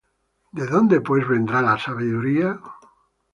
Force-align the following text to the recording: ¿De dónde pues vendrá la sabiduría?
¿De 0.57 0.65
dónde 0.65 0.99
pues 0.99 1.27
vendrá 1.27 1.61
la 1.61 1.77
sabiduría? 1.77 2.59